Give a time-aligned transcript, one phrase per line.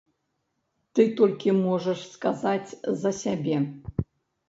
[0.95, 2.69] Ты толькі можаш сказаць
[3.07, 3.65] за сябе.